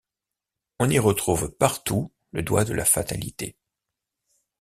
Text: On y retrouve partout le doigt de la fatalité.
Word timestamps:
On 0.79 0.89
y 0.89 0.97
retrouve 0.97 1.51
partout 1.51 2.11
le 2.31 2.41
doigt 2.41 2.65
de 2.65 2.73
la 2.73 2.85
fatalité. 2.85 3.55